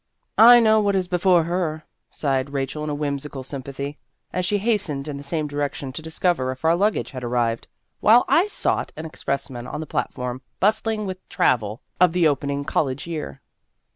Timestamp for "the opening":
12.13-12.65